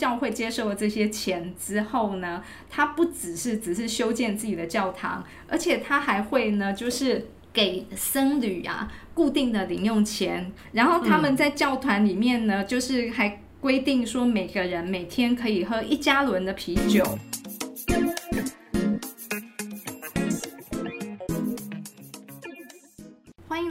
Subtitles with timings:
[0.00, 17.04] 教会接受了这些钱之后呢，他不只是只是修建自己的教堂，而且他还会呢，就是给僧侣啊固定的零用钱，然后他们在教团里面呢，就是还规定说每个人每天可以喝一加仑的啤酒。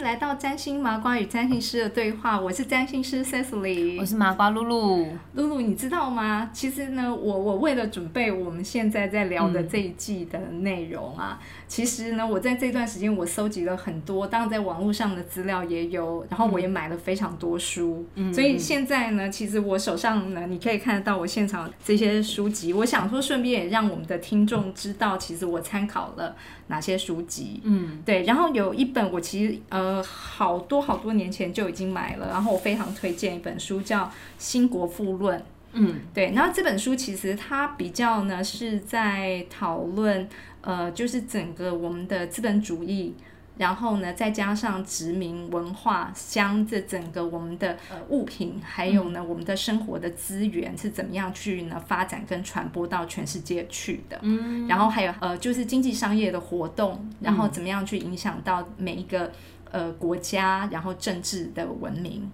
[0.02, 5.06] 来到占星麻瓜与占星师的对话，我是占星师 Cecily，我是麻瓜露露。
[5.34, 6.50] 露露，你知道吗？
[6.54, 22.74] 其实呢，我我为了准备我们现在在聊的这一季的内容啊，其实呢，我在这段时间我搜集了很多，当然在网络上的资料也有，然后我也买了非常多书，所以现在呢，其实我手上呢，你可以看得到我现场这些书籍。
[22.74, 26.36] 我想说，顺便也让我们的听众知道，其实我参考了
[26.68, 27.62] 哪些书籍。
[27.64, 28.24] 嗯，对。
[28.24, 34.06] 然后有一本我其实呃好多好多年前就已经买了，然后我非常推荐一本书叫
[34.40, 35.40] 《新国富论》。
[35.74, 36.32] 嗯，对。
[36.32, 40.28] 然后这本书其实它比较呢是在讨论
[40.62, 43.16] 呃，就是整个我们的资本主义。
[43.58, 54.18] 然后呢，再加上殖民文化，将这整个我们的呃物品，还有呢我们的生活的资源是怎么样去呢发展跟传播到全世界去的。
[54.22, 59.30] 嗯，然后还有呃就是经济商业的活动，然后怎么样去影响到每一个
[59.72, 62.32] 呃国家，然后政治的文明。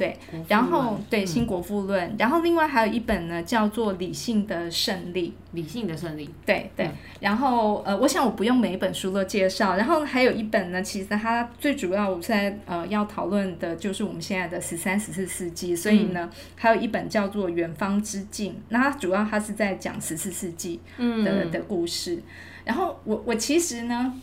[0.00, 0.16] 对，
[0.48, 5.28] 然后对《新国富论》，然后另外还有一本呢，叫做《理性的胜利》。
[5.52, 6.88] 理性的胜利，对对。
[7.18, 9.76] 然后呃，我想我不用每一本书都介绍。
[9.76, 15.74] 然后还有一本呢，其实它最主要我现在呃要讨论的就是我们现在的十三、十四世纪。
[15.74, 22.22] 所以呢，还有一本叫做《远方之境》，那它主要它是在讲十四世纪的的故事。
[22.64, 24.14] 然后我我其实呢。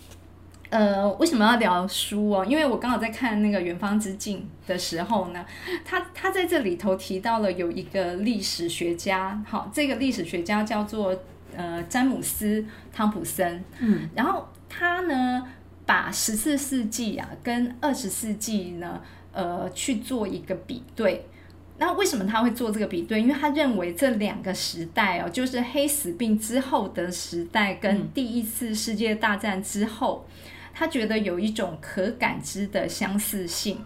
[0.70, 2.46] 呃，为什么要聊书哦？
[2.46, 5.46] 因为我刚好在看那个《远方之境》的时候呢，
[5.86, 11.18] 他他在这里头提到了有一个历史学家，好，这个历史学家叫做
[11.56, 15.42] 呃詹姆斯汤普森，嗯，然后他呢
[15.86, 19.02] 把十四世纪啊跟二十世纪呢
[19.32, 21.26] 呃去做一个比对。
[21.80, 23.22] 那为什么他会做这个比对？
[23.22, 30.26] 因为他认为这两个时代哦，就是黑死病之后的时代跟第一次世界大战之后。
[30.78, 33.80] 他觉得有一种可感知的相似性，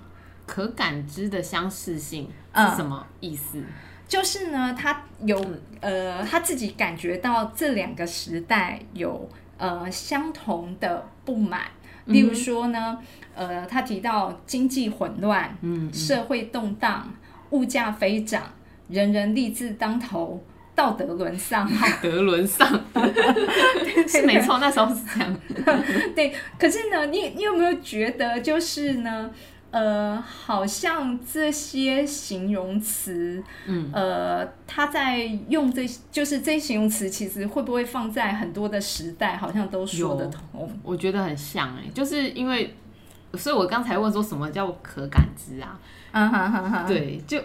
[0.45, 3.63] 可感知的相似性是什么意思？
[4.09, 5.41] 就是呢，他有
[5.79, 11.61] 呃，他自己感觉到这两个时代有呃相同的不满。
[12.07, 12.97] 例如说呢，
[13.33, 17.09] 呃，他提到经济混乱，嗯，社会动荡，
[17.51, 18.43] 物价飞涨，
[18.89, 20.43] 人人立志当头。
[20.81, 22.67] 道德沦丧，道德沦丧，
[24.07, 25.37] 是没错，那时候是这样。
[26.15, 29.29] 对，可是呢，你你有没有觉得，就是呢，
[29.69, 40.67] 呃，好像这些形容词，嗯，呃，他在用这，就是这些形容词，其实会不会放在很多的时代，好像都说得通？
[40.81, 42.75] 我觉得很像哎，就是因为，
[43.35, 45.79] 所以我刚才问说什么叫可感知啊？
[46.13, 47.39] 嗯哼哼哼，对，就。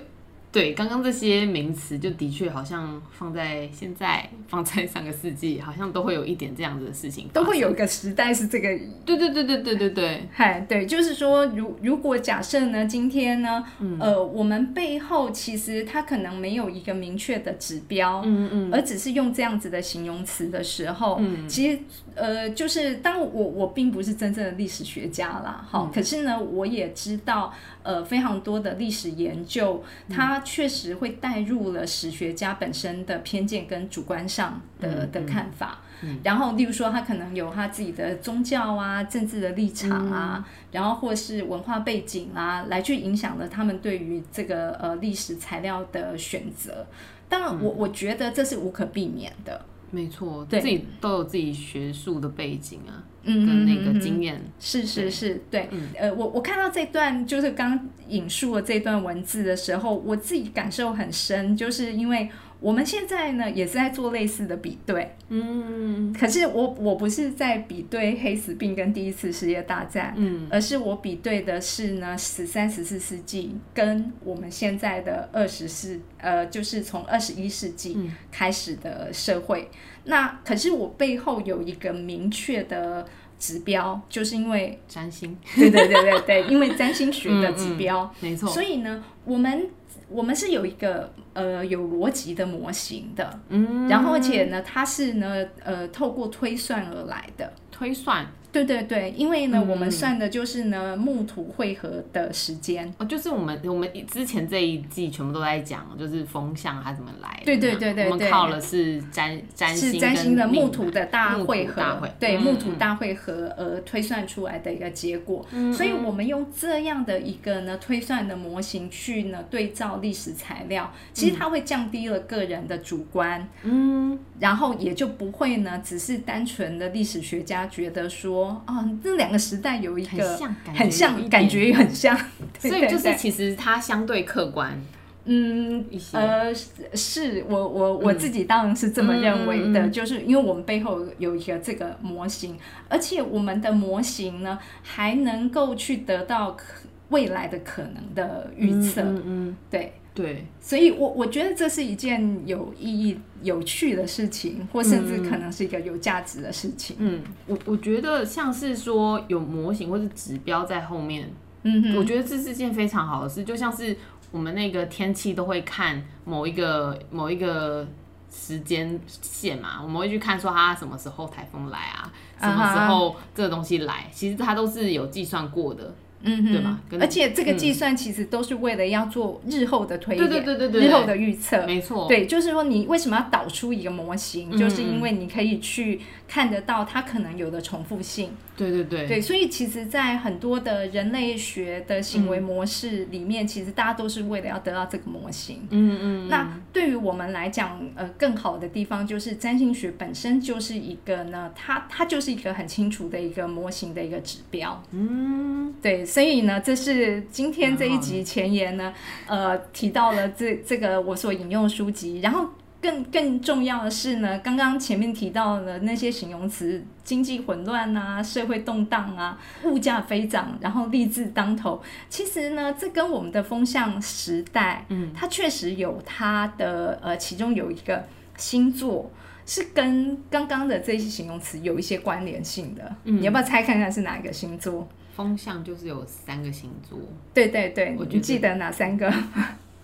[0.53, 8.69] 对，刚刚这些名词就的确好像放在现在，放在上个世纪，好像都会有一点这样子的事情，都会有一个时代是这个。
[9.05, 13.63] 对对对对对对对，嗨， 对，就是说，如如果假设呢，今天呢，
[14.01, 21.79] 呃，我们背后其实它可能没有一个明确的指标，嗯嗯，而只是用这样子的形容词的时候，嗯，其实
[22.15, 27.53] 呃，就是当我我并不是真正的历史学家啦，好，可是呢，我也知道。
[27.87, 35.81] 呃，非常多的历史研究，它确实会带入了史学家本身的偏见跟主观上的的看法。
[36.23, 46.87] 然后，例如说，他可能有他自己的宗教啊、政治的立场啊，然后或是文化背景啊，来去影响了他们对于这个呃历史材料的选择。
[47.29, 49.65] 当然，我我觉得这是无可避免的。
[49.91, 53.05] 没错，自己都有自己学术的背景啊。
[53.25, 79.69] 跟那个经验是是是对，呃，我我看到这段就是刚引述的这段文字的时候，我自己感受很深，就是因为我们现在呢也是在做类似的比对，嗯，可是我我不是在比对黑死病跟第一次世界大战，嗯，而是我比对的是呢十三十四世纪跟我们现在的二十世，呃，就是从二十一世纪开始的社会。
[80.05, 83.07] 那可是我背后有一个明确的
[83.39, 88.49] 指标，就是因为占星，对对对对对，因为占星学的 指标，没错。
[88.49, 89.69] 所以呢，我们
[90.09, 97.53] 我们是有一个呃有逻辑的模型的，嗯，然后而且呢，它是呢呃透过推算而来的。
[97.71, 98.27] 推算。
[98.57, 102.91] 对对对，因为呢，我们算的就是呢木土汇合的时间。
[102.97, 107.43] 哦，就是我们我们之前这一季全部都在讲，就是风向它怎么来。
[107.45, 115.45] 对对对对，我们靠的是占占星占星的木土的大汇合，对木土大汇合而推算出来的一个结果。
[115.51, 128.46] 嗯所以我们用这样的一个呢推算的模型去呢对照历史材料，其实它会降低了个人的主观，嗯，然后也就不会呢只是单纯的历史学家觉得说。
[128.67, 130.39] 啊，这两个时代有一个
[130.75, 132.17] 很像，感觉很像，
[132.59, 134.79] 所以就是其实它相对客观，
[135.25, 136.55] 嗯，呃，
[136.95, 142.57] 是我我我自己当然是这么认为的，就是因为我们背后有一个这个模型，
[142.89, 146.65] 而且我们的模型呢还能够去得到可
[147.11, 149.93] 未来的可能的预测，嗯嗯，对。
[150.17, 156.97] 对，所以，我我觉得这是一件有意义、有趣的事情，或甚至可能是一个有价值的事情。
[156.99, 161.31] 嗯，我我觉得像是说有模型或是指标在后面，
[161.65, 163.45] 嗯，我觉得这是件非常好的事。
[163.45, 163.95] 就像是
[164.31, 167.87] 我们那个天气都会看某一个某一个
[168.33, 172.11] 时间线嘛，我们会去看说它什么时候台风来啊，
[172.41, 175.95] 什么时候这个东西来，其实它都是有计算过的。
[176.27, 176.81] 嗯，对吧？
[177.01, 182.07] 而且这个计算其实都是为了要做日后的推演，对对对对日后的预测，没错。
[182.09, 188.31] 对，就是说你为什么要导出一个模型，就是因为你可以去看得到它可能有的重复性。
[188.57, 195.67] 对对对，对，所以其实，在很多的人类学的行为模式里面，其实大家都是为了要得到这个模型。
[195.71, 196.29] 嗯嗯。
[196.29, 204.83] 那对于我们来讲，呃，更好的地方就是占星学本身就是一个呢，它它就是一个很清楚的一个模型的一个指标。
[204.91, 208.93] 嗯，对，所以呢，这是今天这一集前言呢，
[209.27, 212.49] 呃，提到了这这个我所引用书籍，然后。
[212.81, 228.05] 更更重要的是呢，刚刚前面提到的那些形容词，经济混乱啊，社会动荡啊，物价飞涨，然后利字当头，其实呢，这跟我们的风向时代，嗯，它确实有它的呃，其中有一个
[228.37, 229.11] 星座
[229.45, 232.95] 是跟刚刚的这些形容词有一些关联性的。
[233.05, 234.87] 你要不要猜看看是哪一个星座？
[235.15, 236.99] 风向就是有三个星座。
[237.33, 239.13] 对对对，你记得哪三个？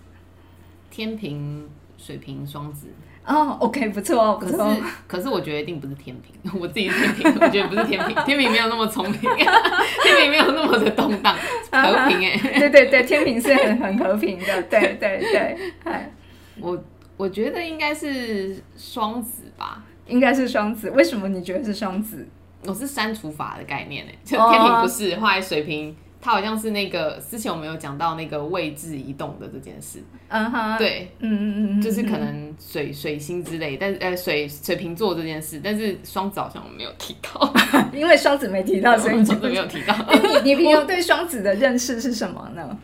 [0.91, 1.67] 天平。
[2.03, 2.87] 水瓶、双子
[3.25, 4.57] 哦，OK，不错，不错。
[4.57, 11.33] 可是，可是我觉得一定不是天平， 我自己天平，我觉得不是天平， 天平没有那么聪明， 天平没有那么的动荡，
[11.71, 12.37] 和平哎。
[12.59, 15.57] 对对对，天平是很很和平的，对对对。
[15.85, 16.11] 哎，
[16.59, 16.83] 我
[17.15, 20.89] 我觉得应该是双子吧，应该是双子。
[20.89, 22.27] 为什么你觉得是双子？
[22.65, 25.95] 我是删除法的概念哎，就天平不是，后来水瓶。
[26.23, 37.53] 它好像是那个之前我们有讲到那个位置移动的这件事，嗯哼，对，嗯嗯嗯，就是可能水水星之类，但是呃水水瓶座这件事，但是双子好像我们没有提到，
[37.91, 39.93] 因为双子没提到， 所以双子没有提到。
[40.45, 42.77] 你你平常对双子的认识是什么呢？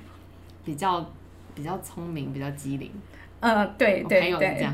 [0.66, 1.10] 比较
[1.56, 2.92] 比较聪明，比较机灵。
[3.40, 4.68] 呃，对对对，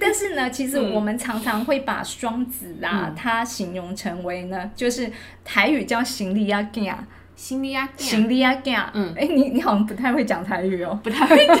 [0.00, 5.12] 但是呢，其实我们常常会把双子啊，它形容成为呢，就是
[5.44, 7.06] 台语叫行李啊，
[7.40, 8.54] 行李啊，行李啊，
[8.92, 11.56] 嗯，哎，你你好像不太会讲台语哦，不太会讲，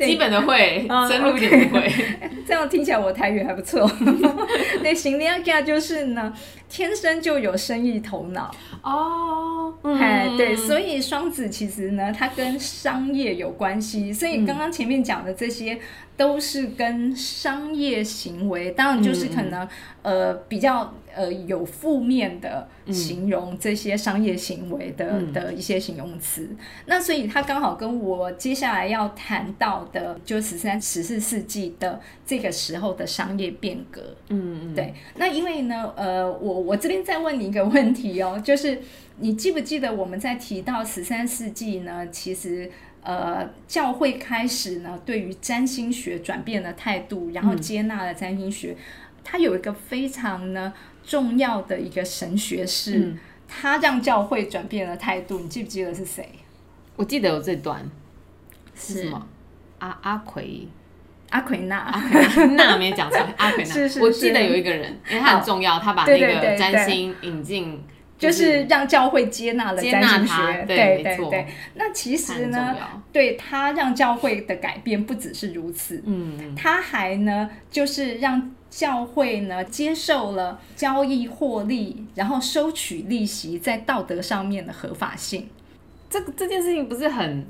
[0.00, 1.92] 基本的会，深入一点不会。
[2.46, 3.86] 这样听起来我台语还不错。
[4.82, 6.32] 对，行李啊，就是呢，
[6.68, 8.50] 天生就有生意头脑
[8.82, 9.74] 哦。
[9.82, 14.10] 哎，对，所以双子其实呢，它跟商业有关系。
[14.10, 15.78] 所以刚刚前面讲的这些。
[16.16, 19.68] 都是跟商业行为，当然就是可能
[20.02, 26.48] 呃比较呃有负面的形容这些商业行为的的一些形容词。
[26.86, 34.14] 那所以它刚好跟我接下来要谈到的，就十三十四世纪的这个时候的商业变革。
[34.28, 34.92] 嗯嗯，对。
[35.16, 38.80] 那因为呢，呃，我我这边再问你一个问题哦，就是
[39.18, 42.08] 你记不记得我们在提到十三世纪呢？
[42.08, 42.70] 其实。
[43.06, 48.74] 呃，教会开始呢，对于占星学转变了态度，然后接纳了占星学。
[49.34, 50.72] 它有一个非常呢
[51.04, 53.12] 重要的一个神学士，
[53.48, 55.40] 他让教会转变了态度。
[55.40, 56.28] 你记不记得是谁？
[56.94, 57.84] 我记得有这段
[58.76, 59.26] 是什么？
[59.80, 60.68] 阿阿奎
[61.30, 61.92] 阿奎那
[62.56, 64.00] 那没讲错，阿奎那。
[64.00, 67.82] 我记得有一个人，因为他很重要，他把那个占星引进。
[68.16, 71.46] 就是让教会接纳了占星学，对对对。
[71.74, 72.76] 那其实呢，
[73.12, 85.48] 对他让教会的改变不只是如此，嗯，他还呢，就是让教会呢接受了交易获利，然后收取利息在道德上面的合法性。
[86.10, 87.46] 这个这件事情不是很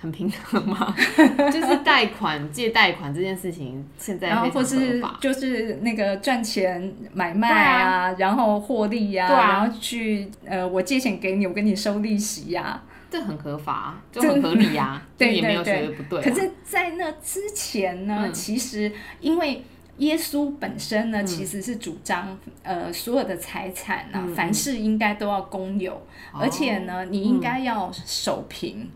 [0.00, 0.96] 很平衡吗？
[1.52, 16.22] 就是贷款借贷款这件事情，现在然后或是就是那个赚钱买卖啊，然后获利呀，然后去呃，我借钱给你，我跟你收利息呀，这很合法，就很合理 呀，对，也没有觉得不对。
[16.22, 19.62] 可是，在那之前呢，其实因为
[20.02, 28.88] 耶稣本身呢，其实是主张呃，所有的财产呢，凡事应该都要公有，而且呢，你应该要守平。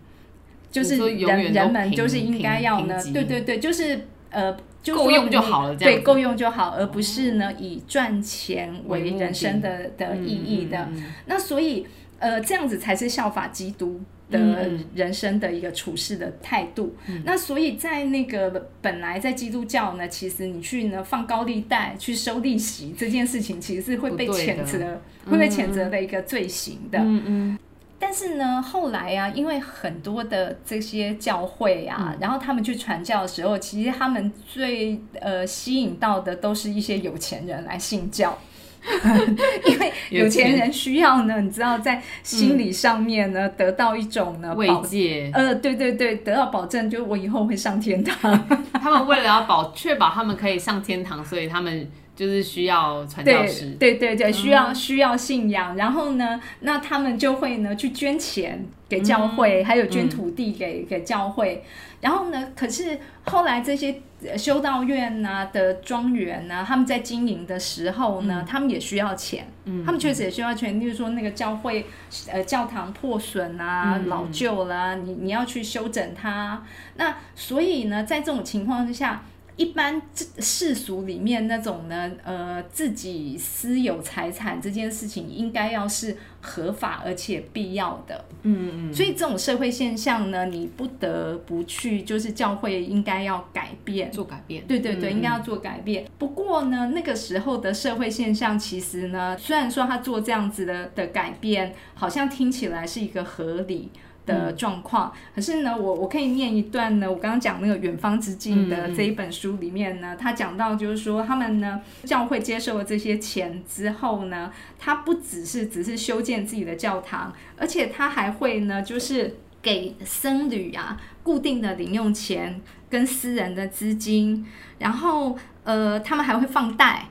[0.69, 4.55] 就是人人们就是应该要呢，对对对，就是呃，
[4.95, 10.17] 够用就好了，对，够用就好，而不是呢以赚钱为人生的的。
[10.17, 10.89] 意义的。
[11.27, 11.87] 那所以
[12.19, 16.95] 呃，这样子才是效法基督的人生的一个处事的态度。
[17.25, 26.99] 那所以在那个本来在基督教呢，其实你去呢放高利贷去收利息这件事情，其实是会被谴责，会被谴责的一个罪行的。
[26.99, 27.59] 嗯嗯。
[27.99, 38.39] 但是呢，后来呀，因为很多的这些教会啊，然后他们去传教的时候，其实他们最呃吸引到的都是一些有钱人来信教，
[39.67, 48.47] 因为有钱人需要呢，你知道，在心理上面呢得到一种呢慰藉，呃，对对对，得到保证，就我以后会上天堂。
[48.73, 51.89] 他们为了要保确保他们可以上天堂，所以他们。
[52.17, 61.63] 就是需要传教士，对对对，需要需要信仰，然后呢，那他们就会呢去捐钱给教会，还有捐土地给给教会，
[62.01, 64.01] 然后呢，可是后来这些
[64.39, 71.85] 修道院呐的庄园呐，他们在经营的时候呢，他们也需要钱，嗯，他们确实也需要钱，例如说那个教会
[72.33, 76.65] 呃教堂破损啊、老旧啦，你你要去修整它，
[76.97, 79.23] 那所以呢，在这种情况之下。
[79.57, 80.01] 一般
[80.39, 88.25] 世俗里面那种呢，呃，自己私有财产这件事情，应该要是合法而且必要的。
[88.43, 88.95] 嗯嗯。
[88.95, 94.67] 所以这种社会现象呢，你不得不去，就是教会应该要改变，做改变。
[94.67, 96.07] 对对对，应该要做改变。
[96.19, 103.91] 不过呢，那个时候的社会现象，其实呢，虽然说他做这样子的的改变，好像听起来是一个合理。
[104.27, 107.11] 的状况，可是呢，我我可以念一段呢。
[107.11, 124.45] 我刚刚讲那个《远方之境》的这一本书里面呢，他讲到就是说，他们呢教会接受了这些钱之后呢，他不只是只是修建自己的教堂，而且他还会呢，就是给僧侣啊固定的零用钱跟私人的资金，
[124.79, 127.07] 然后呃，他们还会放贷。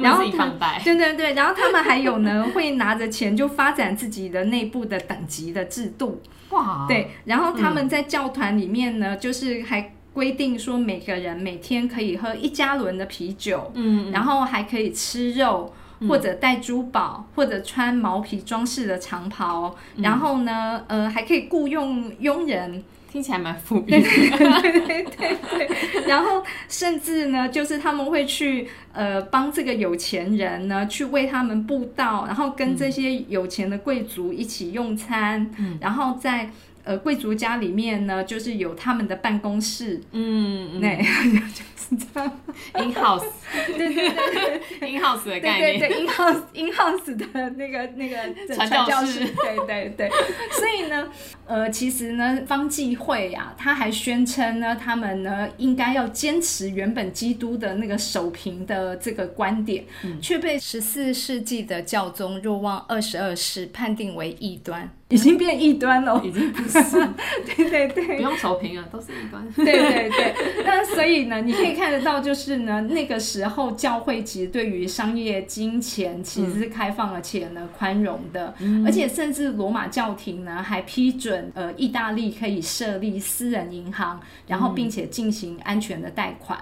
[0.00, 6.20] 然后放贷，对对对，然后他们还有呢，会拿着钱就发展自己的内部的等级的制度。
[6.50, 15.72] 哇，对，然后他们在教团里面呢，就是还规定说每个人每天可以喝一加仑的啤酒，嗯，然后还可以吃肉，
[16.08, 22.82] 或者戴珠宝，或者穿毛皮装饰的长袍，然后呢，呃，还可以雇佣佣人。
[23.16, 26.06] 听起来蛮富裕， 对对对对。
[26.06, 36.50] 然后甚至呢，就是他们会去呃帮这个有钱人呢去为他们布道，然后跟这些有钱的贵族一起用餐，然后在
[36.86, 40.98] 呃贵族家里面呢，就是有他们的办公室，嗯，那。
[42.72, 43.24] In house，
[43.78, 48.16] 对 对对，In house 的概念，对对对，In house In house 的那个那个
[48.52, 50.10] 传教士，对对对。
[50.50, 51.08] 所以呢，
[51.46, 59.84] 呃，其实呢，方济会呀，他还宣称呢，他们呢应该要坚持原本基督的那个守平的这个观点，
[60.20, 64.90] 却被十四世纪的教宗若望二十二世判定为异端。
[65.08, 66.82] 已经变异端了，已经不是，
[67.46, 69.46] 对对对，不用守平了，都是异端。
[69.54, 70.34] 对对对，
[70.64, 78.52] 那所以呢，你可以看得到，就是呢，那个时候教会其实对于商业金钱其实是开放而且呢宽容的，
[78.84, 86.58] 而且甚至罗马教廷呢还批准呃意大利可以设立私人银行，然后并且进行安全的贷款。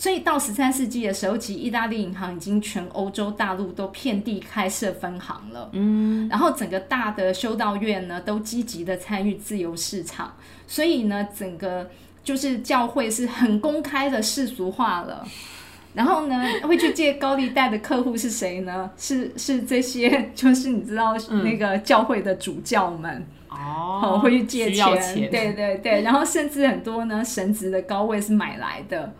[0.00, 5.68] 所以到十三世纪的时候，其实意大利银行已经全欧洲大陆都遍地开设分行了。
[5.72, 10.34] 嗯，然后整个大的修道院呢，都积极的参与自由市场，
[10.66, 11.90] 所以呢，整个
[12.24, 15.22] 就是教会是很公开的世俗化了。
[15.92, 18.90] 然后呢，会去借高利贷的客户是谁呢？
[18.96, 21.14] 是是这些，就是你知道
[21.44, 26.00] 那个教会的主教们哦，会去借钱，对对对。
[26.00, 29.12] 然后甚至很多呢，神职的高位是买来的。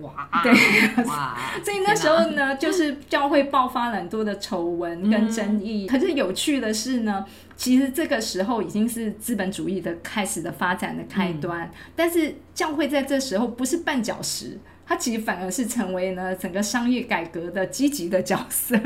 [0.00, 0.52] 哇，对，
[1.64, 5.86] 所以那时候呢，就是教会爆发了很多的丑闻跟争议。
[5.86, 7.24] 可是有趣的是呢，
[7.56, 11.70] 其实这个时候已经是资本主义的开始的发展的开端。
[11.94, 18.78] 但是教会在这时候不是绊脚石，它其实反而是成为呢整个商业改革的积极的角色。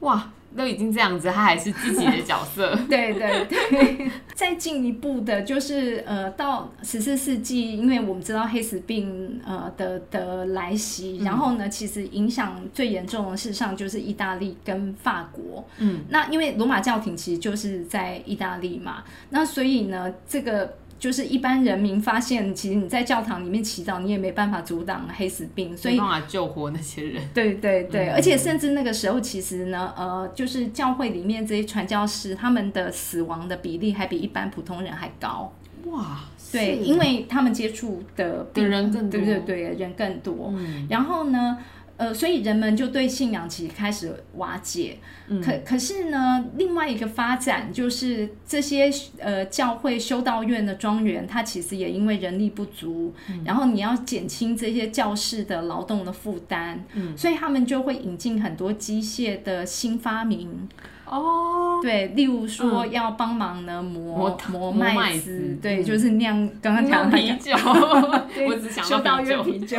[0.00, 2.74] 哇，都已经这样子，他还是自己的角色。
[2.88, 4.10] 对 对对。
[4.34, 15.66] 再进一步的，就是呃，到十四世纪，因为我们知道黑死病呃的的来袭，然后呢，其实影响最严重的事实上就是意大利跟法国。
[15.78, 16.00] 嗯。
[16.08, 20.74] 那因为罗马教廷其实就是在意大利嘛，那所以呢，这个。
[20.98, 27.22] 就是一般人民发现，其实你在教堂里面祈祷，你也没办法阻挡黑死病，所以没办法救活那些人。
[27.34, 35.52] 对对对，而且甚至那个时候，其实呢，呃，就是教会里面这些传教士，他们的死亡的比例还比一般普通人还高。
[35.84, 40.52] 哇，对，因为他们接触的人更多，对对对，人更多。
[40.88, 41.58] 然后呢？
[41.96, 44.98] 呃，所以人们就对信仰其实开始瓦解。
[45.42, 48.88] 可可是呢，另外一个发展就是这些
[49.18, 53.12] 呃教会修道院的庄园，它其实也因为人力不足，
[53.44, 56.84] 然后你要减轻这些教士的劳动的负担，
[57.16, 60.68] 所以他们就会引进很多机械的新发明。
[61.06, 69.78] 哦，对，例如说要帮忙呢磨磨麦子，对，就是酿刚刚讲的啤酒，我只想到啤酒，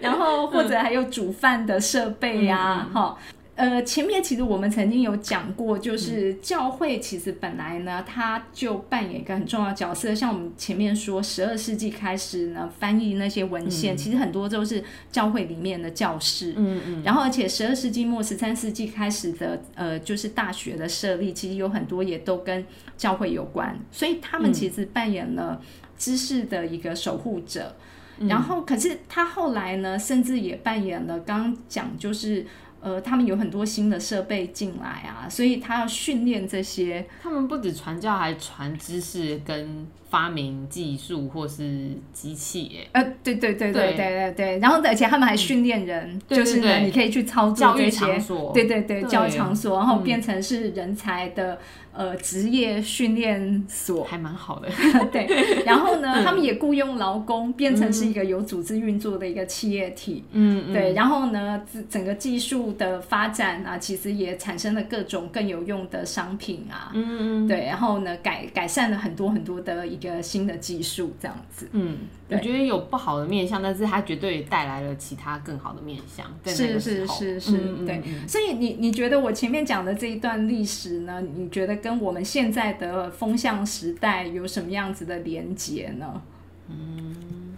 [0.00, 3.18] 然后或者还有煮饭的设备呀，哈。
[3.56, 10.14] 呃，前面其实我们曾经有讲过，就是教会其实本来呢，它就扮演一个很重要的角色。
[10.14, 16.54] 像我们前面说，十二世纪开始呢，翻译那些文献，其实很多都是教会里面的教士。
[16.56, 17.02] 嗯嗯。
[17.02, 22.64] 然后，而且十二世纪末、十三世纪开始的，呃，就是大学的设立，其实有很多也都跟
[22.96, 23.76] 教会有关。
[23.90, 25.60] 所以他们其实扮演了
[25.98, 27.74] 知识的一个守护者。
[28.20, 32.46] 然后，可是他后来呢，甚至也扮演了刚刚讲就是。
[32.80, 37.04] 呃，他们有很多新的设备进来啊，所以他要训练这些。
[37.20, 42.86] 他们不止传教，还传知识跟发明技术或是机器。
[42.92, 44.58] 哎，呃，对对对对对对对。
[44.58, 48.06] 然后，而且他们还训练人，就是呢，你可以去操作这些。
[48.52, 51.58] 对对对，教育场所，然后变成是人才的。
[51.90, 54.68] 呃，职业训练所还蛮好的，
[55.10, 55.64] 对。
[55.64, 60.22] 然后呢，他们也雇佣劳工，变成是一个有组织运作的一个企业体。
[60.30, 60.92] 嗯，对。
[60.92, 61.60] 然后呢，
[61.90, 66.92] 整个技术的发展啊，其实也产生了各种更有用的商品啊。
[66.94, 67.48] 嗯嗯。
[67.48, 71.68] 对，然后呢，改改善了很多很多的一个新的技术，这样子。
[71.72, 76.24] 嗯，我觉得有不好的面相，但是它绝对带来了其他更好的面相。
[76.46, 78.00] 是是是是，对。
[78.28, 81.20] 所以你你觉得我前面讲的这一段历史呢？
[81.20, 86.20] 你觉得跟跟我们现在的风向时代有什么样子的连接呢？
[86.68, 87.56] 嗯，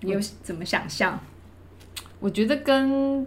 [0.00, 1.16] 你有怎么想象？
[2.18, 3.24] 我觉得跟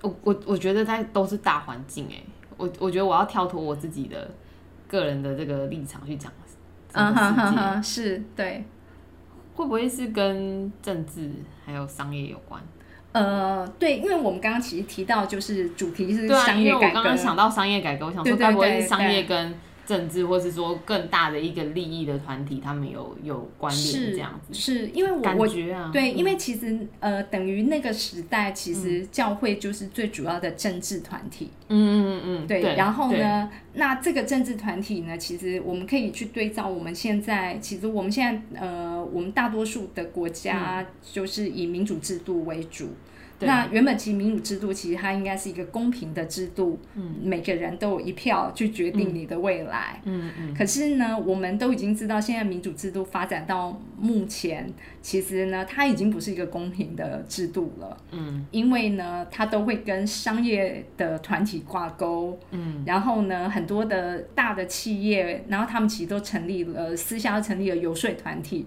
[0.00, 2.22] 我我我觉得它都是大环境哎，
[2.56, 4.30] 我我觉得我要跳脱我自己的
[4.88, 6.32] 个人的这个立场去讲，
[6.94, 8.64] 嗯哼哼哼，是对，
[9.54, 11.30] 会不会是跟政治
[11.64, 12.60] 还有商业有关？
[13.12, 16.86] 呃，对，因为我们刚刚其实提到，就是主题是商业改革。
[16.86, 24.54] 我刚刚想到商业改革，我想说该不会是商业跟政治，或是说更大的一个利益的团体，他们有有关联这样子。
[24.54, 31.50] 是因为我感觉啊，对，因为其实呃，等于那个时代，其实教会就是最主要的政治团体。
[31.68, 32.62] 嗯嗯嗯，对。
[32.76, 42.88] 然后呢，那这个政治团体呢，其实我们可以去对照我们现在，其实我们现在呃，我们大多数的国家就是以民主制度为主。
[43.46, 50.54] 那原本其实民主制度其实它应该是一个公平的制度，嗯，每个人都有一票去决定你的未来，嗯嗯。
[50.54, 68.66] 可是呢，我们都已经知道，现在民主制度发展到目前，其实呢，它已经不是一个公平的制度了，嗯，因为呢，它都会跟商业的团体挂钩，嗯，然后呢，很多的大的企业，然后他们其实都成立了私下成立了游说团体。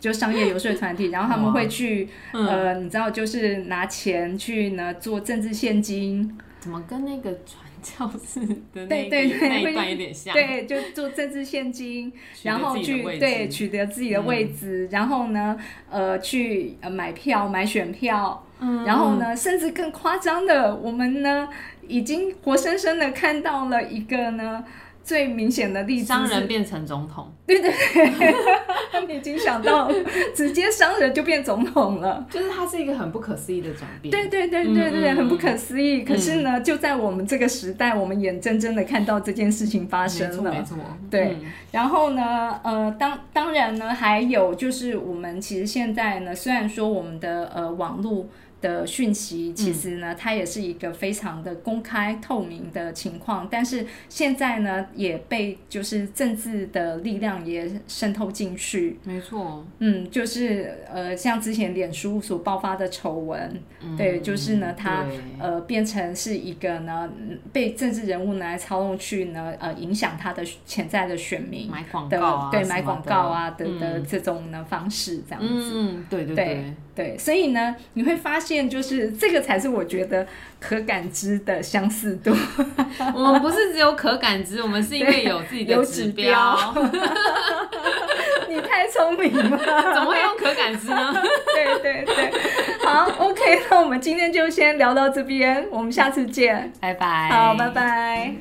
[0.00, 8.40] 就商业游说团体，然后他们会去，呃，你知道，就是拿钱去呢做政治现金，怎么跟那个传教士
[8.72, 10.32] 的那那一段有点像？
[10.32, 12.10] 对，就做政治现金，
[12.42, 15.54] 然后去对取得自己的位置，然后呢，
[15.90, 18.46] 呃，去呃买票买选票，
[18.86, 21.46] 然后呢，甚至更夸张的，我们呢
[21.86, 24.64] 已经活生生的看到了一个呢。
[25.02, 27.32] 最明显的例子，商人变成总统。
[27.46, 27.72] 对对
[29.08, 29.90] 已经想到，
[30.34, 34.10] 直接商人就变总统了，就是它是一个很不可思议的转变。
[34.10, 36.02] 对对对对对，很不可思议。
[36.02, 40.52] 可是呢，就在我们这个时代，我们眼睁睁的看到这件事情发生了。
[40.52, 40.76] 没错，
[41.10, 41.38] 对。
[41.72, 48.26] 然后呢，呃，当当然呢，还有就是我们其实现在呢，虽然说我们的呃网络。
[48.60, 53.48] 的讯息，其实呢，它也是一个非常的公开透明的情况。
[53.50, 58.98] 但是现在呢，也被就是政治的力量也渗透进去。
[59.04, 63.62] 没错，嗯，就是呃，像之前脸书所爆发的丑闻，
[63.96, 65.06] 对，就是呢，它
[65.38, 67.08] 呃变成是一个呢
[67.52, 75.72] 被政治人物拿来操纵去呢呃影响他的潜在的选民买广告啊，对，买广告啊的的这种呢方式这样子。
[75.74, 80.26] 嗯，对对对对，所以呢，你会发现，就是这个才是我觉得
[80.58, 82.34] 可感知的相似度。
[83.14, 86.56] 我们不是只有可感知，我们是因为有自己的 指标。
[88.48, 91.22] 你太聪明了，怎么会用可感知呢？
[91.54, 92.32] 对对对，
[92.84, 97.28] 好，OK，那我们今天就先聊到这边，我们下次见，拜拜。
[97.30, 98.34] 好，拜拜。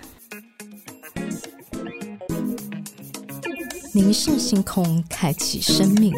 [3.94, 6.14] 凝视星空，开启生命。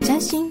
[0.00, 0.50] 占星